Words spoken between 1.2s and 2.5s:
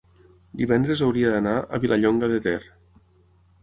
d'anar a Vilallonga de